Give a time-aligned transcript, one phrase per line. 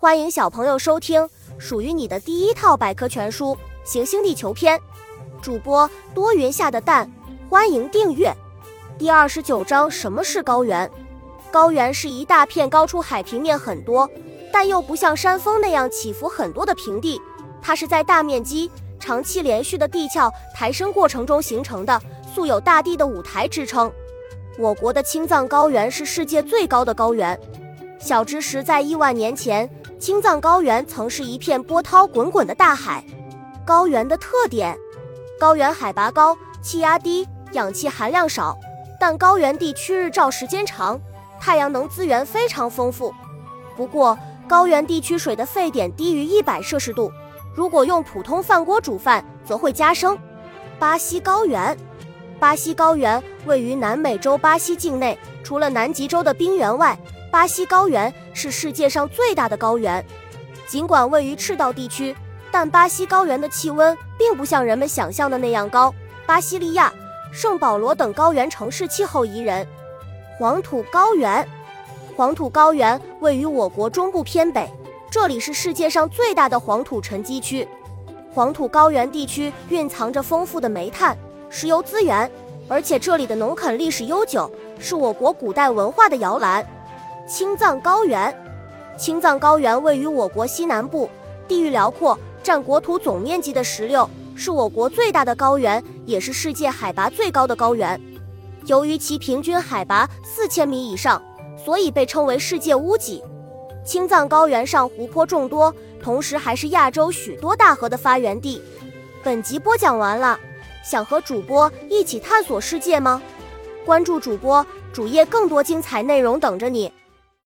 [0.00, 1.28] 欢迎小朋友收听
[1.58, 3.46] 属于你的第一套百科全书
[3.82, 4.78] 《行星地球篇》，
[5.42, 7.10] 主播多云下的蛋，
[7.50, 8.32] 欢迎订阅。
[8.96, 10.88] 第二十九章：什么是高原？
[11.50, 14.08] 高原是一大片高出海平面很多，
[14.52, 17.20] 但又不像山峰那样起伏很多的平地，
[17.60, 18.70] 它是在大面积、
[19.00, 22.00] 长期连续的地壳抬升过程中形成的，
[22.32, 23.90] 素有“大地的舞台”之称。
[24.60, 27.36] 我国的青藏高原是世界最高的高原。
[27.98, 29.68] 小知识：在亿万年前。
[29.98, 33.04] 青藏高原曾是一片波涛滚滚的大海。
[33.64, 34.78] 高原的特点：
[35.40, 38.56] 高原海拔高，气压低，氧气含量少，
[39.00, 41.00] 但高原地区日照时间长，
[41.40, 43.12] 太阳能资源非常丰富。
[43.76, 44.16] 不过，
[44.46, 47.12] 高原地区水的沸点低于一百摄氏度，
[47.54, 50.16] 如果用普通饭锅煮饭，则会加生。
[50.78, 51.76] 巴西高原，
[52.38, 56.96] 巴西高原位于南美洲巴西境内，除了南极洲的冰原外。
[57.30, 60.04] 巴西高原是世界上最大的高原，
[60.66, 62.16] 尽管位于赤道地区，
[62.50, 65.94] 但巴西高原的气温并不像人们想象的那样高。
[66.26, 66.92] 巴西利亚、
[67.30, 69.66] 圣保罗等高原城市气候宜人。
[70.38, 71.46] 黄土高原，
[72.16, 74.66] 黄土高原位于我国中部偏北，
[75.10, 77.68] 这里是世界上最大的黄土沉积区。
[78.32, 81.16] 黄土高原地区蕴藏着丰富的煤炭、
[81.50, 82.30] 石油资源，
[82.68, 86.66] 而且这里的农垦历史悠久，是我国古代文化的摇篮。
[87.28, 88.34] 青藏高原，
[88.96, 91.10] 青藏高原位于我国西南部，
[91.46, 98.00] 地域辽阔，占国土总面积的十六，是我国最大的高原，也是世界海拔最高的高原。
[98.64, 101.22] 由于其平均海拔四千米以上，
[101.62, 103.22] 所以被称为世界屋脊。
[103.84, 108.62] 青藏高原上湖泊众多，同时还是亚洲许多大河的发源地。
[109.22, 110.40] 本集播讲完了，
[110.82, 113.20] 想和主播一起探索世界吗？
[113.84, 116.90] 关注主播主页，更多精彩内容等着你。